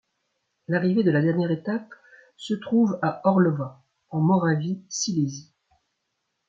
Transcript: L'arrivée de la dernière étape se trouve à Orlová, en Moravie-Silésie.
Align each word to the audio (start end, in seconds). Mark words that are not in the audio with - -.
L'arrivée 0.67 1.03
de 1.03 1.11
la 1.11 1.21
dernière 1.21 1.51
étape 1.51 1.93
se 2.35 2.55
trouve 2.55 2.97
à 3.03 3.21
Orlová, 3.23 3.83
en 4.09 4.19
Moravie-Silésie. 4.19 5.53